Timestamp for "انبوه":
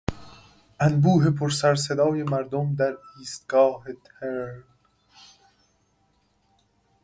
0.79-1.29